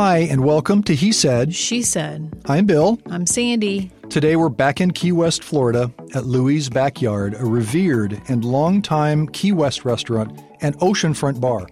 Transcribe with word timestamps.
Hi, 0.00 0.18
and 0.18 0.44
welcome 0.44 0.84
to 0.84 0.94
He 0.94 1.10
Said. 1.10 1.56
She 1.56 1.82
said, 1.82 2.32
I'm 2.44 2.66
Bill. 2.66 3.00
I'm 3.10 3.26
Sandy. 3.26 3.90
Today 4.08 4.36
we're 4.36 4.48
back 4.48 4.80
in 4.80 4.92
Key 4.92 5.10
West, 5.10 5.42
Florida 5.42 5.92
at 6.14 6.24
Louie's 6.24 6.68
Backyard, 6.68 7.34
a 7.34 7.44
revered 7.44 8.22
and 8.28 8.44
longtime 8.44 9.26
Key 9.26 9.50
West 9.50 9.84
restaurant 9.84 10.40
and 10.60 10.78
oceanfront 10.78 11.40
bar. 11.40 11.66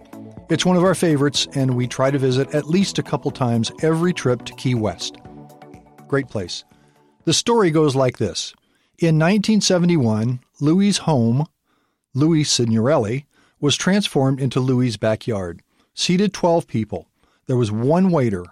It's 0.49 0.65
one 0.65 0.75
of 0.75 0.83
our 0.83 0.93
favorites, 0.93 1.47
and 1.53 1.77
we 1.77 1.87
try 1.87 2.11
to 2.11 2.19
visit 2.19 2.53
at 2.53 2.67
least 2.67 2.99
a 2.99 3.01
couple 3.01 3.31
times 3.31 3.71
every 3.81 4.11
trip 4.11 4.43
to 4.43 4.53
Key 4.55 4.75
West. 4.75 5.15
Great 6.09 6.27
place. 6.27 6.65
The 7.23 7.33
story 7.33 7.71
goes 7.71 7.95
like 7.95 8.17
this 8.17 8.53
In 8.99 9.15
1971, 9.17 10.41
Louie's 10.59 10.97
home, 10.97 11.45
Louis 12.13 12.43
Signorelli, 12.43 13.25
was 13.61 13.77
transformed 13.77 14.41
into 14.41 14.59
Louie's 14.59 14.97
Backyard. 14.97 15.61
Seated 15.93 16.33
12 16.33 16.67
people. 16.67 17.06
There 17.47 17.57
was 17.57 17.71
one 17.71 18.09
waiter. 18.09 18.43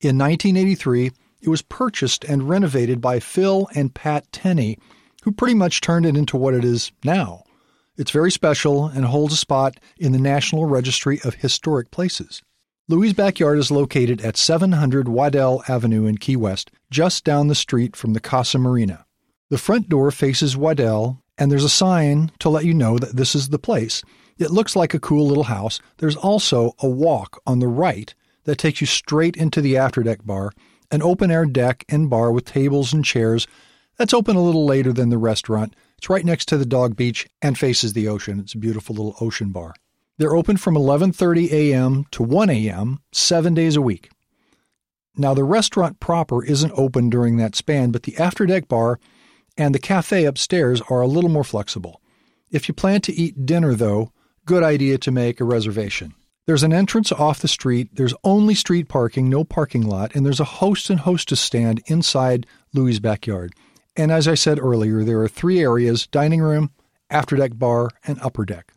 In 0.00 0.16
1983, 0.16 1.10
it 1.42 1.48
was 1.48 1.62
purchased 1.62 2.24
and 2.24 2.48
renovated 2.48 3.00
by 3.00 3.20
Phil 3.20 3.68
and 3.74 3.92
Pat 3.94 4.30
Tenney, 4.32 4.78
who 5.24 5.32
pretty 5.32 5.54
much 5.54 5.80
turned 5.80 6.06
it 6.06 6.16
into 6.16 6.36
what 6.36 6.54
it 6.54 6.64
is 6.64 6.92
now. 7.04 7.44
It's 7.96 8.10
very 8.10 8.30
special 8.30 8.86
and 8.86 9.04
holds 9.04 9.34
a 9.34 9.36
spot 9.36 9.78
in 9.98 10.12
the 10.12 10.18
National 10.18 10.64
Registry 10.64 11.20
of 11.24 11.34
Historic 11.34 11.90
Places. 11.90 12.42
Louie's 12.88 13.12
backyard 13.12 13.58
is 13.58 13.70
located 13.70 14.20
at 14.22 14.36
700 14.36 15.08
Waddell 15.08 15.62
Avenue 15.68 16.06
in 16.06 16.18
Key 16.18 16.36
West, 16.36 16.70
just 16.90 17.24
down 17.24 17.48
the 17.48 17.54
street 17.54 17.94
from 17.94 18.14
the 18.14 18.20
Casa 18.20 18.58
Marina. 18.58 19.04
The 19.48 19.58
front 19.58 19.88
door 19.88 20.10
faces 20.10 20.56
Waddell, 20.56 21.22
and 21.36 21.50
there's 21.50 21.64
a 21.64 21.68
sign 21.68 22.32
to 22.38 22.48
let 22.48 22.64
you 22.64 22.74
know 22.74 22.98
that 22.98 23.16
this 23.16 23.34
is 23.34 23.48
the 23.48 23.58
place. 23.58 24.02
It 24.38 24.50
looks 24.50 24.74
like 24.74 24.94
a 24.94 25.00
cool 25.00 25.26
little 25.26 25.44
house. 25.44 25.80
There's 25.98 26.16
also 26.16 26.74
a 26.78 26.88
walk 26.88 27.42
on 27.46 27.58
the 27.58 27.68
right 27.68 28.14
that 28.44 28.56
takes 28.56 28.80
you 28.80 28.86
straight 28.86 29.36
into 29.36 29.60
the 29.60 29.74
afterdeck 29.74 30.24
bar, 30.24 30.52
an 30.90 31.02
open 31.02 31.30
air 31.30 31.46
deck 31.46 31.84
and 31.88 32.10
bar 32.10 32.32
with 32.32 32.44
tables 32.44 32.92
and 32.92 33.04
chairs 33.04 33.46
that's 34.00 34.14
open 34.14 34.34
a 34.34 34.42
little 34.42 34.64
later 34.64 34.94
than 34.94 35.10
the 35.10 35.18
restaurant. 35.18 35.76
It's 35.98 36.08
right 36.08 36.24
next 36.24 36.46
to 36.46 36.56
the 36.56 36.64
dog 36.64 36.96
beach 36.96 37.28
and 37.42 37.58
faces 37.58 37.92
the 37.92 38.08
ocean. 38.08 38.40
It's 38.40 38.54
a 38.54 38.58
beautiful 38.58 38.94
little 38.94 39.14
ocean 39.20 39.50
bar. 39.50 39.74
They're 40.16 40.34
open 40.34 40.56
from 40.56 40.74
11:30 40.74 41.52
a.m. 41.52 42.06
to 42.12 42.22
1 42.22 42.48
a.m. 42.48 43.00
7 43.12 43.52
days 43.52 43.76
a 43.76 43.82
week. 43.82 44.08
Now 45.18 45.34
the 45.34 45.44
restaurant 45.44 46.00
proper 46.00 46.42
isn't 46.42 46.72
open 46.74 47.10
during 47.10 47.36
that 47.36 47.54
span, 47.54 47.90
but 47.90 48.04
the 48.04 48.12
afterdeck 48.12 48.68
bar 48.68 48.98
and 49.58 49.74
the 49.74 49.78
cafe 49.78 50.24
upstairs 50.24 50.80
are 50.88 51.02
a 51.02 51.06
little 51.06 51.28
more 51.28 51.44
flexible. 51.44 52.00
If 52.50 52.68
you 52.68 52.74
plan 52.74 53.02
to 53.02 53.12
eat 53.12 53.44
dinner 53.44 53.74
though, 53.74 54.12
good 54.46 54.62
idea 54.62 54.96
to 54.96 55.10
make 55.10 55.40
a 55.40 55.44
reservation. 55.44 56.14
There's 56.46 56.62
an 56.62 56.72
entrance 56.72 57.12
off 57.12 57.40
the 57.40 57.48
street, 57.48 57.90
there's 57.92 58.14
only 58.24 58.54
street 58.54 58.88
parking, 58.88 59.28
no 59.28 59.44
parking 59.44 59.86
lot, 59.86 60.14
and 60.14 60.24
there's 60.24 60.40
a 60.40 60.44
host 60.44 60.90
and 60.90 61.00
hostess 61.00 61.40
stand 61.40 61.82
inside 61.86 62.46
Louie's 62.72 62.98
backyard. 62.98 63.52
And 63.96 64.10
as 64.10 64.26
I 64.26 64.34
said 64.34 64.58
earlier, 64.58 65.04
there 65.04 65.20
are 65.20 65.28
three 65.28 65.60
areas 65.60 66.06
dining 66.06 66.40
room, 66.40 66.70
afterdeck 67.10 67.58
bar, 67.58 67.90
and 68.06 68.18
upper 68.20 68.44
deck. 68.44 68.72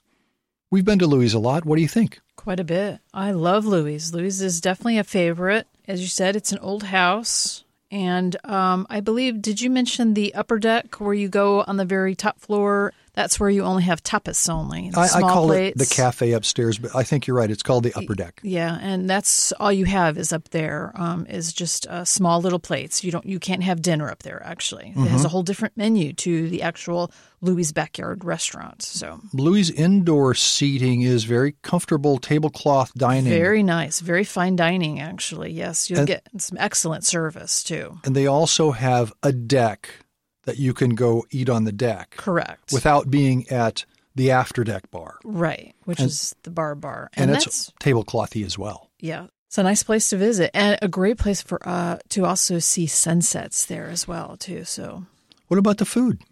We've 0.69 0.85
been 0.85 0.99
to 0.99 1.07
Louie's 1.07 1.33
a 1.33 1.39
lot. 1.39 1.65
What 1.65 1.75
do 1.75 1.81
you 1.81 1.87
think? 1.87 2.19
Quite 2.35 2.59
a 2.59 2.63
bit. 2.63 2.99
I 3.13 3.31
love 3.31 3.65
Louie's. 3.65 4.13
Louie's 4.13 4.41
is 4.41 4.59
definitely 4.59 4.97
a 4.97 5.03
favorite. 5.03 5.67
As 5.87 6.01
you 6.01 6.07
said, 6.07 6.35
it's 6.35 6.51
an 6.51 6.59
old 6.59 6.83
house. 6.83 7.63
And 7.91 8.35
um, 8.43 8.87
I 8.89 8.99
believe, 8.99 9.39
did 9.39 9.61
you 9.61 9.69
mention 9.69 10.15
the 10.15 10.33
upper 10.33 10.57
deck 10.57 10.99
where 10.99 11.13
you 11.13 11.29
go 11.29 11.61
on 11.61 11.77
the 11.77 11.85
very 11.85 12.15
top 12.15 12.39
floor? 12.39 12.91
That's 13.15 13.39
where 13.39 13.49
you 13.49 13.63
only 13.63 13.83
have 13.83 14.01
tapas 14.01 14.49
only. 14.49 14.91
I, 14.95 15.03
I 15.03 15.21
call 15.21 15.47
plates. 15.47 15.75
it 15.75 15.89
the 15.89 15.95
cafe 15.95 16.31
upstairs, 16.31 16.79
but 16.79 16.95
I 16.95 17.03
think 17.03 17.27
you're 17.27 17.37
right. 17.37 17.51
It's 17.51 17.61
called 17.63 17.83
the 17.83 17.93
upper 17.95 18.15
deck. 18.15 18.39
Yeah, 18.43 18.77
and 18.81 19.07
that's 19.09 19.51
all 19.53 19.71
you 19.71 19.85
have 19.85 20.17
is 20.17 20.33
up 20.33 20.49
there 20.49 20.91
um, 20.95 21.25
is 21.27 21.53
just 21.53 21.85
uh, 21.87 22.05
small 22.05 22.41
little 22.41 22.57
plates. 22.59 23.03
You 23.03 23.11
don't, 23.11 23.25
you 23.25 23.39
can't 23.39 23.61
have 23.63 23.81
dinner 23.83 24.09
up 24.09 24.23
there. 24.23 24.41
Actually, 24.43 24.87
it 24.89 24.95
Mm-hmm. 24.95 25.05
has 25.07 25.25
a 25.25 25.29
whole 25.29 25.43
different 25.43 25.77
menu 25.77 26.13
to 26.13 26.49
the 26.49 26.63
actual 26.63 27.11
Louie's 27.41 27.71
backyard 27.71 28.23
restaurant. 28.23 28.81
So 28.81 29.19
Louie's 29.33 29.69
indoor 29.69 30.33
seating 30.33 31.01
is 31.01 31.25
very 31.25 31.55
comfortable 31.61 32.17
tablecloth 32.17 32.93
dining. 32.95 33.31
very 33.31 33.61
nice, 33.63 33.99
very 33.99 34.23
fine 34.23 34.55
dining. 34.55 34.99
Actually, 34.99 35.51
yes, 35.51 35.89
you'll 35.89 35.99
And- 35.99 36.07
get 36.07 36.27
some 36.37 36.57
excellent 36.59 37.05
service 37.05 37.63
too. 37.63 37.99
and 38.05 38.15
they 38.15 38.25
also 38.27 38.71
have 38.71 39.13
a 39.21 39.31
deck 39.31 39.89
that 40.43 40.57
you 40.57 40.73
can 40.73 40.95
go 40.95 41.25
eat 41.31 41.49
on 41.49 41.63
the 41.63 41.71
deck 41.71 42.15
Correct. 42.17 42.71
without 42.73 43.09
being 43.09 43.47
at 43.49 43.85
the 44.15 44.27
afterdeck 44.29 44.89
bar. 44.91 45.17
right, 45.23 45.73
which 45.85 45.99
is 45.99 46.35
the 46.43 46.51
bar 46.51 46.75
bar, 46.75 47.09
And, 47.15 47.31
and, 47.31 47.41
it's 47.41 47.71
tableclothy 47.79 48.45
as 48.45 48.57
well. 48.57 48.89
yeah. 48.99 49.27
It's 49.47 49.57
a 49.59 49.63
nice 49.63 49.83
place 49.83 50.09
to 50.09 50.17
visit 50.17 50.49
and 50.55 50.79
a 50.81 50.87
great 50.87 51.19
place 51.19 51.39
for 51.43 51.59
uh 51.63 51.99
to 52.09 52.25
also 52.25 52.57
see 52.57 52.87
sunsets 52.87 53.67
there 53.67 53.87
as 53.87 54.07
well 54.07 54.35
too. 54.35 54.63
So 54.63 55.05
What 55.47 55.59
about 55.59 55.77
the 55.77 55.85
food? 55.85 56.23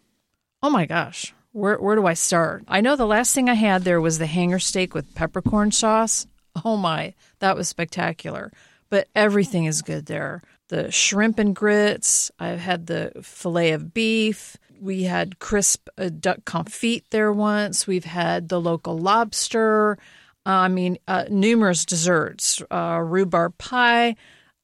Oh 0.64 0.72
my 0.72 0.88
gosh. 0.88 1.32
Where 1.52 1.78
where 1.78 1.96
do 1.96 2.08
I 2.08 2.16
start? 2.16 2.64
I 2.68 2.82
know 2.82 2.96
the 2.96 3.06
last 3.06 3.36
thing 3.36 3.48
I 3.48 3.54
had 3.54 3.84
there 3.84 4.02
was 4.02 4.18
the 4.18 4.26
hanger 4.26 4.58
steak 4.58 4.96
with 4.96 5.14
peppercorn 5.14 5.72
sauce. 5.72 6.26
Oh 6.66 6.78
my, 6.78 7.14
that 7.40 7.56
was 7.56 7.68
spectacular. 7.70 8.52
But 8.90 9.08
everything 9.16 9.66
is 9.66 9.84
good 9.84 10.08
there. 10.08 10.42
The 10.72 10.90
shrimp 10.90 11.38
and 11.38 11.54
grits. 11.54 12.32
I've 12.40 12.62
had 12.62 12.88
the 12.88 13.12
fillet 13.22 13.74
of 13.74 13.94
beef. 13.94 14.56
We 14.80 15.04
had 15.04 15.38
crisp 15.38 15.90
uh, 15.98 16.08
duck 16.18 16.46
confit 16.46 17.04
there 17.10 17.34
once. 17.34 17.86
We've 17.86 18.06
had 18.06 18.48
the 18.48 18.62
local 18.62 18.98
lobster. 18.98 19.98
I 20.46 20.70
mean, 20.70 20.98
uh, 21.10 21.26
numerous 21.30 21.84
desserts, 21.84 22.62
uh, 22.72 23.02
rhubarb 23.04 23.58
pie, 23.58 24.16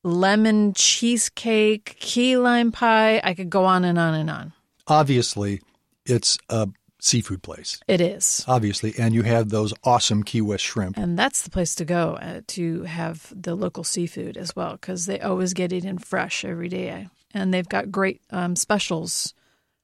lemon 0.01 0.71
cheesecake, 0.75 1.97
key 1.99 2.37
lime 2.37 2.71
pie. 2.71 3.19
I 3.21 3.33
could 3.33 3.49
go 3.49 3.65
on 3.65 3.83
and 3.83 3.99
on 3.99 4.13
and 4.13 4.29
on. 4.29 4.53
Obviously, 4.87 5.59
it's 6.05 6.37
a 6.47 6.69
seafood 6.99 7.43
place. 7.43 7.79
It 7.87 8.01
is. 8.01 8.43
Obviously, 8.47 8.93
and 8.97 9.13
you 9.13 9.23
have 9.23 9.49
those 9.49 9.73
awesome 9.83 10.23
Key 10.23 10.41
West 10.41 10.63
shrimp. 10.63 10.97
And 10.97 11.17
that's 11.17 11.43
the 11.43 11.49
place 11.49 11.75
to 11.75 11.85
go 11.85 12.13
uh, 12.21 12.41
to 12.47 12.83
have 12.83 13.31
the 13.35 13.55
local 13.55 13.83
seafood 13.83 14.35
as 14.37 14.55
well 14.55 14.73
because 14.73 15.05
they 15.05 15.19
always 15.19 15.53
get 15.53 15.71
it 15.71 15.85
in 15.85 15.97
fresh 15.99 16.43
every 16.43 16.69
day. 16.69 17.07
And 17.33 17.53
they've 17.53 17.67
got 17.69 17.91
great 17.91 18.21
um, 18.31 18.55
specials 18.55 19.33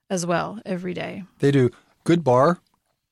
as 0.09 0.25
well 0.25 0.59
every 0.65 0.93
day. 0.93 1.23
They 1.39 1.51
do 1.51 1.69
good 2.03 2.23
bar, 2.23 2.59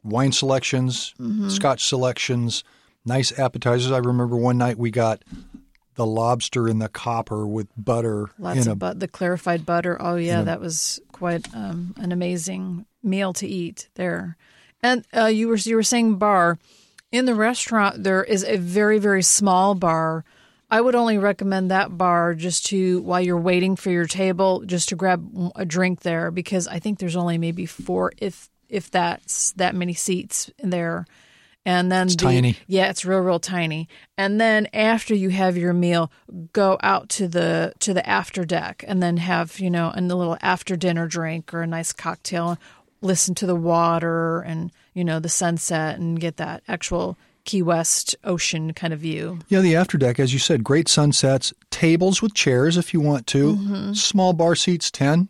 wine 0.04 0.32
selections, 0.32 1.14
Mm-hmm. 1.20 1.50
scotch 1.50 1.86
selections, 1.86 2.64
nice 3.06 3.38
appetizers. 3.38 3.92
I 3.92 3.98
remember 4.00 4.36
one 4.36 4.58
night 4.58 4.78
we 4.78 4.90
got 4.92 5.24
the 6.02 6.08
lobster 6.08 6.68
in 6.68 6.80
the 6.80 6.90
copper 6.90 7.46
with 7.46 7.68
butter 7.78 8.32
Lots 8.40 8.66
a 8.66 8.72
of 8.72 8.80
but 8.80 9.00
the 9.00 9.08
clarified 9.08 9.68
butter. 9.68 10.02
Oh 10.02 10.16
yeah, 10.16 10.42
that 10.42 10.60
was 10.60 11.00
quite 11.12 11.48
um, 11.54 11.94
an 11.98 12.12
amazing 12.12 12.88
meal 13.04 13.34
to 13.34 13.48
eat 13.48 13.88
there. 13.94 14.36
And 14.82 15.06
uh, 15.16 15.28
you 15.28 15.48
were 15.48 15.58
you 15.58 15.76
were 15.76 15.84
saying 15.84 16.16
bar 16.16 16.58
in 17.12 17.26
the 17.26 17.36
restaurant. 17.36 18.04
There 18.04 18.24
is 18.24 18.44
a 18.44 18.58
very 18.58 18.98
very 18.98 19.22
small 19.22 19.76
bar. 19.76 20.26
I 20.72 20.82
would 20.82 20.96
only 20.96 21.20
recommend 21.20 21.70
that 21.70 21.96
bar 21.96 22.34
just 22.34 22.66
to 22.68 23.02
while 23.04 23.22
you're 23.22 23.38
waiting 23.38 23.76
for 23.76 23.92
your 23.92 24.08
table, 24.08 24.64
just 24.66 24.90
to 24.90 24.96
grab 24.96 25.52
a 25.56 25.66
drink 25.66 26.02
there 26.02 26.32
because 26.32 26.68
I 26.68 26.80
think 26.80 26.98
there's 26.98 27.16
only 27.16 27.38
maybe 27.38 27.68
four 27.68 28.12
if 28.18 28.50
if 28.70 28.90
that's 28.90 29.52
that 29.54 29.76
many 29.76 29.94
seats 29.94 30.50
in 30.58 30.72
there. 30.72 31.06
And 31.66 31.92
then 31.92 32.08
It's 32.08 32.16
the- 32.16 32.24
tiny. 32.26 32.58
yeah, 32.66 32.90
it's 32.90 33.06
real, 33.06 33.20
real 33.20 33.40
tiny. 33.40 33.88
And 34.18 34.42
then 34.42 34.68
after 34.74 35.14
you 35.14 35.30
have 35.30 35.56
your 35.58 35.74
meal, 35.74 36.12
go 36.54 36.80
out 36.82 37.08
to 37.10 37.28
the 37.28 37.74
to 37.80 37.94
the 37.94 38.08
after 38.10 38.46
deck, 38.46 38.84
and 38.88 39.02
then 39.04 39.18
have 39.18 39.60
you 39.60 39.70
know 39.70 39.92
a 39.96 40.02
little 40.02 40.38
after 40.42 40.76
dinner 40.76 41.06
drink 41.08 41.54
or 41.54 41.62
a 41.62 41.68
nice 41.68 41.94
cocktail. 41.94 42.58
Listen 43.04 43.36
to 43.36 43.46
the 43.46 43.56
water 43.56 44.42
and 44.42 44.72
you 44.96 45.04
know 45.04 45.20
the 45.20 45.30
sunset, 45.30 46.00
and 46.00 46.20
get 46.20 46.38
that 46.38 46.64
actual 46.68 47.16
Key 47.46 47.62
West 47.62 48.16
ocean 48.24 48.74
kind 48.74 48.92
of 48.94 49.00
view. 49.00 49.40
Yeah, 49.48 49.62
the 49.62 49.76
after 49.76 49.98
deck, 50.00 50.20
as 50.20 50.34
you 50.34 50.40
said, 50.40 50.64
great 50.64 50.88
sunsets, 50.88 51.54
tables 51.72 52.22
with 52.24 52.34
chairs 52.34 52.76
if 52.78 52.92
you 52.94 53.02
want 53.02 53.26
to, 53.28 53.56
Mm-hmm. 53.56 53.94
small 53.94 54.34
bar 54.34 54.56
seats, 54.56 54.90
10. 54.92 55.28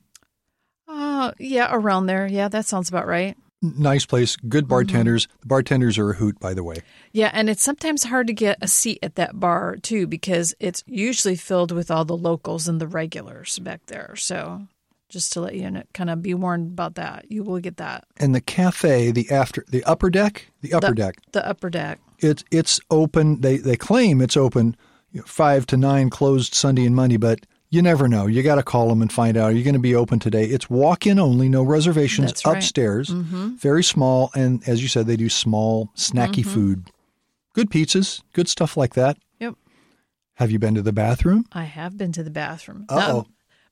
Uh, 0.87 1.31
yeah, 1.39 1.69
around 1.71 2.07
there. 2.07 2.27
Yeah, 2.27 2.47
that 2.49 2.65
sounds 2.65 2.89
about 2.89 3.07
right. 3.07 3.37
Nice 3.61 4.05
place, 4.05 4.35
good 4.37 4.63
Mm-hmm. 4.63 4.69
bartenders. 4.69 5.27
The 5.41 5.47
bartenders 5.47 5.97
are 5.97 6.11
a 6.11 6.13
hoot, 6.15 6.39
by 6.39 6.53
the 6.53 6.63
way. 6.63 6.77
Yeah, 7.11 7.29
and 7.33 7.49
it's 7.49 7.61
sometimes 7.63 8.03
hard 8.05 8.27
to 8.27 8.33
get 8.33 8.57
a 8.61 8.67
seat 8.67 8.99
at 9.03 9.15
that 9.15 9.39
bar 9.39 9.75
too 9.75 10.07
because 10.07 10.55
it's 10.59 10.83
usually 10.87 11.35
filled 11.35 11.71
with 11.71 11.91
all 11.91 12.03
the 12.05 12.17
locals 12.17 12.67
and 12.67 12.81
the 12.81 12.87
regulars 12.87 13.59
back 13.59 13.85
there. 13.85 14.15
So 14.15 14.67
just 15.09 15.33
to 15.33 15.41
let 15.41 15.53
you 15.55 15.69
know, 15.69 15.83
kind 15.93 16.09
of 16.09 16.21
be 16.23 16.33
warned 16.33 16.71
about 16.71 16.95
that. 16.95 17.25
You 17.29 17.43
will 17.43 17.59
get 17.59 17.77
that. 17.77 18.05
And 18.17 18.33
the 18.33 18.41
cafe, 18.41 19.11
the 19.11 19.29
after, 19.29 19.63
the 19.69 19.83
upper 19.83 20.09
deck, 20.09 20.47
the 20.61 20.73
upper 20.73 20.87
the, 20.89 20.95
deck, 20.95 21.15
The 21.33 21.47
upper 21.47 21.69
deck. 21.69 21.99
it's 22.19 22.43
it's 22.49 22.79
open. 22.89 23.41
They 23.41 23.57
they 23.57 23.75
claim 23.75 24.21
it's 24.21 24.37
open 24.37 24.75
you 25.11 25.19
know, 25.19 25.25
five 25.27 25.65
to 25.67 25.77
nine, 25.77 26.09
closed 26.09 26.55
Sunday 26.55 26.85
and 26.85 26.95
Monday, 26.95 27.17
but 27.17 27.45
you 27.71 27.81
never 27.81 28.07
know. 28.07 28.27
You 28.27 28.43
got 28.43 28.55
to 28.55 28.63
call 28.63 28.89
them 28.89 29.01
and 29.01 29.11
find 29.11 29.37
out. 29.37 29.45
Are 29.45 29.51
you 29.53 29.63
going 29.63 29.73
to 29.73 29.79
be 29.79 29.95
open 29.95 30.19
today? 30.19 30.43
It's 30.43 30.69
walk 30.69 31.07
in 31.07 31.17
only, 31.17 31.47
no 31.49 31.63
reservations. 31.63 32.27
That's 32.27 32.45
right. 32.45 32.57
upstairs, 32.57 33.09
very 33.09 33.83
small, 33.83 34.29
and 34.35 34.61
as 34.67 34.83
you 34.83 34.89
said, 34.89 35.07
they 35.07 35.15
do 35.15 35.29
small 35.29 35.89
snacky 35.95 36.45
food, 36.45 36.91
good 37.53 37.71
pizzas, 37.71 38.21
good 38.33 38.49
stuff 38.49 38.75
like 38.75 38.93
that. 38.95 39.17
Yep. 39.39 39.55
Have 40.35 40.51
you 40.51 40.59
been 40.59 40.75
to 40.75 40.81
the 40.81 40.91
bathroom? 40.91 41.45
I 41.53 41.63
have 41.63 41.97
been 41.97 42.11
to 42.11 42.23
the 42.23 42.29
bathroom. 42.29 42.85
Oh. 42.89 43.25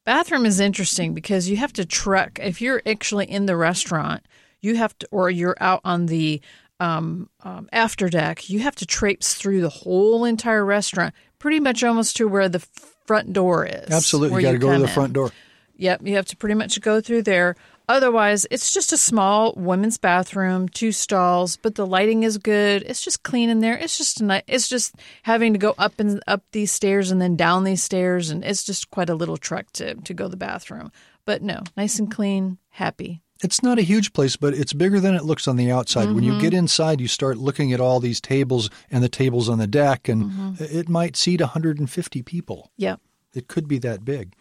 bathroom 0.06 0.46
is 0.46 0.62
interesting 0.62 1.13
because 1.13 1.50
you 1.50 1.57
have 1.57 1.74
to 1.74 1.86
trek. 1.86 2.40
If 2.42 2.62
you're 2.62 2.81
actually 2.86 3.30
in 3.30 3.48
the 3.48 3.57
restaurant, 3.57 4.24
you 4.62 4.78
have 4.78 4.98
to, 5.00 5.07
or 5.12 5.30
you're 5.30 5.57
out 5.60 5.81
on 5.84 6.06
the 6.06 6.42
um, 6.80 7.30
um, 7.44 7.68
after 7.74 8.07
deck, 8.07 8.50
you 8.50 8.60
have 8.60 8.75
to 8.78 8.86
traipse 8.86 9.34
through 9.34 9.60
the 9.62 9.69
whole 9.69 10.24
entire 10.24 10.63
restaurant, 10.63 11.13
pretty 11.39 11.59
much 11.59 11.83
almost 11.83 12.15
to 12.18 12.27
where 12.27 12.50
the 12.50 12.59
front 13.06 13.33
door 13.33 13.65
is. 13.65 13.89
Absolutely. 13.89 14.44
You 14.44 14.47
got 14.47 14.51
to 14.51 14.57
go 14.59 14.71
to 14.74 14.80
the 14.80 14.86
in. 14.86 14.89
front 14.89 15.13
door. 15.13 15.31
Yep, 15.77 16.01
you 16.03 16.15
have 16.15 16.25
to 16.27 16.38
pretty 16.38 16.56
much 16.56 16.80
go 16.81 17.00
through 17.01 17.24
there. 17.24 17.56
Otherwise, 17.88 18.45
it's 18.51 18.71
just 18.71 18.94
a 18.94 18.97
small 18.97 19.53
women's 19.57 19.97
bathroom, 19.97 20.69
two 20.69 20.91
stalls, 20.91 21.57
but 21.57 21.74
the 21.74 21.88
lighting 21.88 22.21
is 22.21 22.38
good. 22.38 22.83
It's 22.86 23.01
just 23.01 23.24
clean 23.24 23.50
in 23.50 23.62
there. 23.62 23.75
It's 23.75 23.97
just 23.97 24.21
a 24.21 24.25
ni- 24.25 24.44
it's 24.47 24.68
just 24.68 24.94
having 25.24 25.53
to 25.53 25.59
go 25.59 25.74
up 25.77 26.00
and 26.00 26.21
up 26.27 26.44
these 26.51 26.71
stairs 26.71 27.09
and 27.09 27.19
then 27.19 27.36
down 27.36 27.63
these 27.63 27.81
stairs, 27.81 28.30
and 28.30 28.44
it's 28.45 28.63
just 28.63 28.91
quite 28.91 29.09
a 29.09 29.15
little 29.15 29.38
trek 29.38 29.71
to 29.71 29.95
to 29.95 30.13
go 30.13 30.25
to 30.25 30.30
the 30.30 30.38
bathroom. 30.38 30.91
But 31.25 31.41
no, 31.41 31.63
nice 31.75 31.97
and 31.97 32.12
clean, 32.12 32.59
happy. 32.69 33.24
It's 33.41 33.63
not 33.63 33.80
a 33.80 33.83
huge 33.83 34.12
place, 34.12 34.36
but 34.36 34.53
it's 34.53 34.74
bigger 34.74 35.00
than 35.00 35.15
it 35.15 35.24
looks 35.24 35.47
on 35.47 35.56
the 35.56 35.71
outside. 35.71 36.12
When 36.12 36.24
you 36.24 36.33
mm-hmm. 36.33 36.41
get 36.41 36.53
inside, 36.53 37.00
you 37.00 37.07
start 37.07 37.38
looking 37.38 37.71
at 37.71 37.80
all 37.80 38.00
these 38.00 38.19
tables 38.19 38.69
and 38.91 39.01
the 39.01 39.09
tables 39.09 39.47
on 39.47 39.59
the 39.59 39.68
deck, 39.68 40.09
and 40.09 40.25
mm-hmm. 40.25 40.63
it 40.63 40.89
might 40.89 41.15
seat 41.15 41.39
150 41.39 42.21
people. 42.24 42.71
Yep. 42.75 43.00
It 43.33 43.47
could 43.47 43.68
be 43.68 43.80
that 43.80 44.03
big. 44.03 44.33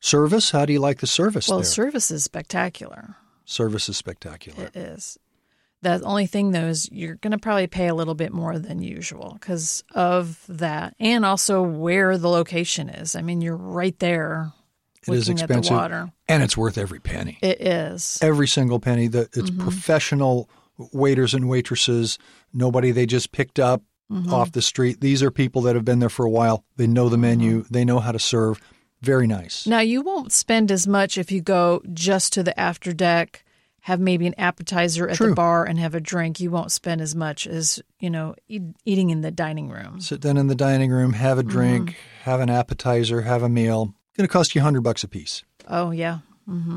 Service? 0.00 0.50
How 0.50 0.64
do 0.64 0.72
you 0.72 0.80
like 0.80 1.00
the 1.00 1.06
service 1.06 1.48
Well, 1.48 1.58
there? 1.58 1.64
service 1.64 2.10
is 2.10 2.24
spectacular. 2.24 3.16
service 3.44 3.88
is 3.88 3.96
spectacular. 3.96 4.64
It 4.64 4.76
is. 4.76 5.18
The 5.84 6.00
only 6.02 6.26
thing 6.26 6.52
though 6.52 6.68
is 6.68 6.90
you're 6.90 7.16
going 7.16 7.32
to 7.32 7.38
probably 7.38 7.66
pay 7.66 7.88
a 7.88 7.94
little 7.94 8.14
bit 8.14 8.32
more 8.32 8.58
than 8.58 8.82
usual 8.82 9.36
because 9.38 9.84
of 9.94 10.42
that, 10.48 10.94
and 10.98 11.26
also 11.26 11.60
where 11.62 12.16
the 12.16 12.30
location 12.30 12.88
is. 12.88 13.14
I 13.14 13.20
mean, 13.20 13.42
you're 13.42 13.54
right 13.56 13.98
there. 13.98 14.52
It 15.08 15.14
is 15.14 15.28
expensive, 15.28 15.72
At 15.72 15.90
the 15.90 15.96
water. 15.96 16.12
and 16.28 16.42
it's 16.42 16.56
worth 16.56 16.78
every 16.78 17.00
penny. 17.00 17.38
It 17.42 17.60
is. 17.60 18.18
Every 18.22 18.48
single 18.48 18.80
penny. 18.80 19.08
The 19.08 19.22
it's 19.32 19.50
Mm-hmm. 19.50 19.60
professional 19.62 20.48
waiters 20.92 21.34
and 21.34 21.48
waitresses. 21.48 22.18
Nobody 22.52 22.90
they 22.90 23.06
just 23.06 23.32
picked 23.32 23.58
up 23.58 23.82
Mm-hmm. 24.12 24.34
off 24.34 24.52
the 24.52 24.60
street. 24.60 25.00
These 25.00 25.22
are 25.22 25.30
people 25.30 25.62
that 25.62 25.74
have 25.74 25.84
been 25.84 25.98
there 25.98 26.10
for 26.10 26.26
a 26.26 26.30
while. 26.30 26.62
They 26.76 26.86
know 26.86 27.08
the 27.08 27.16
menu. 27.16 27.62
Mm-hmm. 27.62 27.72
They 27.72 27.86
know 27.86 28.00
how 28.00 28.12
to 28.12 28.18
serve. 28.18 28.60
Very 29.00 29.26
nice. 29.26 29.66
Now 29.66 29.80
you 29.80 30.02
won't 30.02 30.30
spend 30.30 30.70
as 30.70 30.86
much 30.86 31.16
if 31.16 31.32
you 31.32 31.40
go 31.40 31.80
just 31.94 32.32
to 32.34 32.42
the 32.42 32.58
after 32.60 32.92
deck, 32.92 33.44
have 33.80 34.00
maybe 34.00 34.26
an 34.26 34.34
appetizer 34.36 35.08
at 35.08 35.16
True. 35.16 35.30
the 35.30 35.34
bar, 35.34 35.64
and 35.64 35.78
have 35.78 35.94
a 35.94 36.00
drink. 36.00 36.38
You 36.38 36.50
won't 36.50 36.70
spend 36.70 37.00
as 37.00 37.14
much 37.14 37.46
as 37.46 37.80
you 37.98 38.10
know 38.10 38.34
eat, 38.46 38.62
eating 38.84 39.08
in 39.08 39.22
the 39.22 39.30
dining 39.30 39.70
room. 39.70 40.00
Sit 40.02 40.20
down 40.20 40.36
in 40.36 40.48
the 40.48 40.54
dining 40.54 40.90
room, 40.90 41.14
have 41.14 41.38
a 41.38 41.42
Mm-hmm. 41.42 41.50
drink, 41.50 41.96
have 42.24 42.40
an 42.40 42.50
appetizer, 42.50 43.22
have 43.22 43.42
a 43.42 43.48
meal. 43.48 43.94
Going 44.16 44.26
to 44.28 44.32
cost 44.32 44.54
you 44.54 44.60
hundred 44.60 44.82
bucks 44.82 45.02
a 45.04 45.08
piece, 45.08 45.42
Oh 45.68 45.90
yeah. 45.90 46.18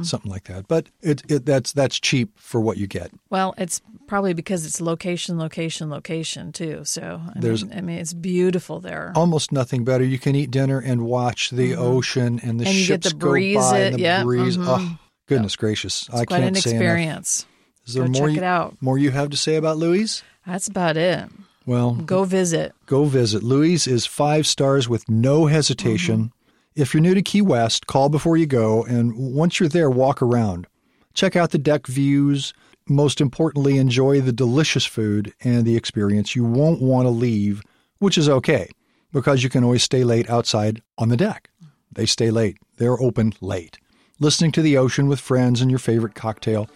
something 0.01 0.31
like 0.31 0.45
that. 0.45 0.67
But 0.67 0.87
it, 1.01 1.21
it 1.29 1.45
that's 1.45 1.71
that's 1.73 1.99
cheap 1.99 2.31
for 2.39 2.59
what 2.59 2.77
you 2.77 2.87
get. 2.87 3.11
Well, 3.29 3.53
it's 3.57 3.81
probably 4.07 4.33
because 4.33 4.65
it's 4.65 4.79
location, 4.81 5.37
location, 5.37 5.89
location 5.89 6.51
too. 6.51 6.81
So 6.85 7.21
I 7.35 7.39
There's- 7.39 7.63
mean, 7.63 7.77
I 7.77 7.81
mean, 7.81 7.97
it's 7.99 8.13
beautiful 8.13 8.79
there. 8.79 9.11
Almost 9.15 9.51
nothing 9.51 9.83
better. 9.83 10.03
You 10.03 10.17
can 10.17 10.35
eat 10.35 10.49
dinner 10.51 10.79
and 10.79 11.05
watch 11.05 11.49
the 11.51 11.75
ocean 11.75 12.39
and 12.41 12.59
the 12.59 12.63
Mm-hmm. 12.65 12.73
And 12.77 12.85
ships 12.85 13.09
the 13.11 13.15
breeze 13.15 13.55
go 13.57 13.71
by 13.71 13.79
it- 13.79 13.87
and 13.87 13.95
the 13.97 14.01
yeah, 14.01 14.23
breeze. 14.23 14.57
mhm. 14.57 14.65
Oh, 14.67 14.99
goodness 15.27 15.55
gracious! 15.55 16.09
I 16.09 16.25
quite 16.25 16.39
can't 16.41 16.55
an 16.55 16.61
say 16.61 16.71
enough. 16.71 16.81
experience. 16.81 17.45
Is 17.85 17.93
there 17.93 18.03
Go 18.05 18.09
more 18.11 18.27
check 18.29 18.35
you, 18.35 18.41
it 18.41 18.45
out. 18.45 18.77
more 18.81 18.97
you 18.97 19.11
have 19.11 19.29
to 19.29 19.37
say 19.37 19.55
about 19.57 19.77
Louie's? 19.77 20.23
That's 20.45 20.67
about 20.67 20.97
it. 20.97 21.29
Well, 21.65 21.95
Go 21.95 22.23
visit. 22.23 22.73
go 22.85 23.03
visit. 23.05 23.43
Louie's 23.43 23.85
is 23.87 24.05
five 24.05 24.47
stars 24.47 24.87
with 24.89 25.07
no 25.09 25.45
hesitation. 25.47 26.31
If 26.77 26.93
you're 26.93 27.01
new 27.01 27.15
to 27.15 27.23
Key 27.23 27.41
West, 27.41 27.87
call 27.87 28.07
before 28.07 28.37
you 28.37 28.45
go, 28.45 28.83
and 28.83 29.15
once 29.15 29.59
you're 29.59 29.67
there, 29.67 29.89
walk 29.89 30.21
around. 30.21 30.67
Check 31.15 31.35
out 31.35 31.49
the 31.49 31.57
deck 31.57 31.87
views. 31.87 32.53
Most 32.87 33.19
importantly, 33.19 33.79
enjoy 33.79 34.21
the 34.21 34.31
delicious 34.31 34.85
food 34.85 35.33
and 35.43 35.65
the 35.65 35.75
experience. 35.75 36.35
You 36.35 36.43
won't 36.43 36.79
want 36.79 37.07
to 37.07 37.09
leave, 37.09 37.63
which 37.97 38.15
is 38.15 38.29
okay, 38.29 38.69
because 39.11 39.41
you 39.41 39.49
can 39.49 39.63
always 39.63 39.81
stay 39.81 40.03
late 40.03 40.29
outside 40.29 40.83
on 40.99 41.09
the 41.09 41.17
deck. 41.17 41.49
They 41.91 42.05
stay 42.05 42.29
late, 42.29 42.57
they're 42.77 43.01
open 43.01 43.33
late. 43.41 43.79
Listening 44.19 44.51
to 44.51 44.61
the 44.61 44.77
ocean 44.77 45.07
with 45.07 45.19
friends 45.19 45.61
and 45.61 45.71
your 45.71 45.79
favorite 45.79 46.13
cocktail. 46.13 46.69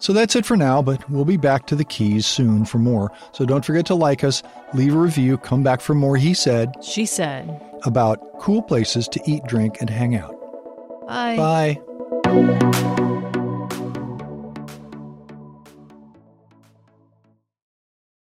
So 0.00 0.12
that's 0.12 0.36
it 0.36 0.44
for 0.44 0.56
now, 0.58 0.82
but 0.82 1.08
we'll 1.08 1.24
be 1.24 1.38
back 1.38 1.66
to 1.68 1.76
the 1.76 1.84
Keys 1.84 2.26
soon 2.26 2.66
for 2.66 2.76
more. 2.76 3.10
So 3.32 3.46
don't 3.46 3.64
forget 3.64 3.86
to 3.86 3.94
like 3.94 4.22
us, 4.22 4.42
leave 4.74 4.94
a 4.94 4.98
review, 4.98 5.38
come 5.38 5.62
back 5.62 5.80
for 5.80 5.94
more, 5.94 6.18
he 6.18 6.34
said, 6.34 6.74
She 6.82 7.06
said, 7.06 7.69
about 7.84 8.38
cool 8.38 8.62
places 8.62 9.08
to 9.08 9.20
eat, 9.26 9.44
drink, 9.44 9.80
and 9.80 9.90
hang 9.90 10.16
out. 10.16 10.34
"Bye." 11.06 11.80
Bye. 12.24 13.06